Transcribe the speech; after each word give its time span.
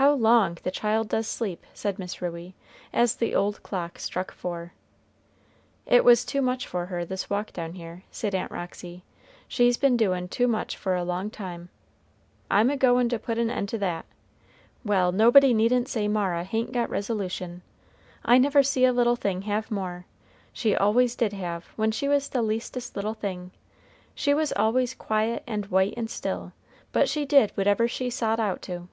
"How 0.00 0.12
long 0.14 0.56
the 0.62 0.70
child 0.70 1.10
does 1.10 1.26
sleep!" 1.28 1.66
said 1.74 1.98
Miss 1.98 2.22
Ruey 2.22 2.54
as 2.90 3.16
the 3.16 3.34
old 3.34 3.62
clock 3.62 3.98
struck 3.98 4.32
four. 4.32 4.72
"It 5.84 6.04
was 6.06 6.24
too 6.24 6.40
much 6.40 6.66
for 6.66 6.86
her, 6.86 7.04
this 7.04 7.28
walk 7.28 7.52
down 7.52 7.74
here," 7.74 8.04
said 8.10 8.34
Aunt 8.34 8.50
Roxy. 8.50 9.04
"She's 9.46 9.76
been 9.76 9.98
doin' 9.98 10.28
too 10.28 10.48
much 10.48 10.74
for 10.74 10.94
a 10.96 11.04
long 11.04 11.28
time. 11.28 11.68
I'm 12.50 12.70
a 12.70 12.78
goin' 12.78 13.10
to 13.10 13.18
put 13.18 13.36
an 13.36 13.50
end 13.50 13.68
to 13.70 13.78
that. 13.80 14.06
Well, 14.86 15.12
nobody 15.12 15.52
needn't 15.52 15.86
say 15.86 16.08
Mara 16.08 16.44
hain't 16.44 16.72
got 16.72 16.88
resolution. 16.88 17.60
I 18.24 18.38
never 18.38 18.62
see 18.62 18.86
a 18.86 18.94
little 18.94 19.16
thing 19.16 19.42
have 19.42 19.70
more. 19.70 20.06
She 20.54 20.74
always 20.74 21.14
did 21.14 21.34
have, 21.34 21.66
when 21.76 21.90
she 21.90 22.08
was 22.08 22.30
the 22.30 22.40
leastest 22.40 22.96
little 22.96 23.12
thing. 23.12 23.50
She 24.14 24.32
was 24.32 24.50
always 24.54 24.94
quiet 24.94 25.42
and 25.46 25.66
white 25.66 25.92
and 25.94 26.08
still, 26.08 26.54
but 26.90 27.06
she 27.06 27.26
did 27.26 27.50
whatever 27.50 27.86
she 27.86 28.08
sot 28.08 28.40
out 28.40 28.62
to." 28.62 28.88